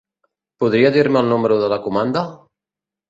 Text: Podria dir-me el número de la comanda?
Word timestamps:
Podria 0.63 0.89
dir-me 0.95 1.23
el 1.25 1.29
número 1.35 1.59
de 1.65 1.69
la 1.75 1.81
comanda? 1.87 2.25